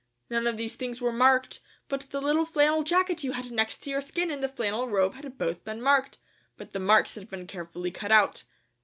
None 0.31 0.47
of 0.47 0.57
these 0.57 0.73
things 0.73 0.99
were 0.99 1.11
marked, 1.11 1.59
but 1.87 2.07
the 2.09 2.19
little 2.19 2.43
flannel 2.43 2.81
jacket 2.81 3.23
you 3.23 3.33
had 3.33 3.51
next 3.51 3.83
to 3.83 3.91
your 3.91 4.01
skin 4.01 4.31
and 4.31 4.41
the 4.41 4.49
flannel 4.49 4.89
robe 4.89 5.13
had 5.13 5.37
both 5.37 5.63
been 5.63 5.79
marked, 5.79 6.17
but 6.57 6.73
the 6.73 6.79
marks 6.79 7.13
had 7.13 7.29
been 7.29 7.45
carefully 7.45 7.91
cut 7.91 8.11
out. 8.11 8.41